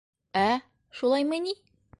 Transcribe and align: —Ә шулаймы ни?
—Ә 0.45 0.47
шулаймы 1.01 1.43
ни? 1.49 1.57